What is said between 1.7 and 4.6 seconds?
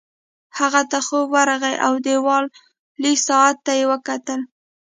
او دیوالي ساعت ته یې وکتل